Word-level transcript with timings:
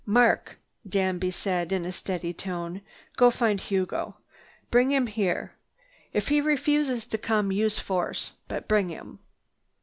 "Mark," 0.03 0.57
Danby 0.89 1.29
said 1.29 1.71
in 1.71 1.85
a 1.85 1.91
steady 1.91 2.33
tone, 2.33 2.81
"go 3.17 3.29
find 3.29 3.61
Hugo. 3.61 4.17
Bring 4.71 4.89
him 4.91 5.05
here. 5.05 5.53
If 6.11 6.29
he 6.29 6.41
refuses 6.41 7.05
to 7.05 7.19
come, 7.19 7.51
use 7.51 7.77
force—but 7.77 8.67
bring 8.67 8.89
him!" 8.89 9.19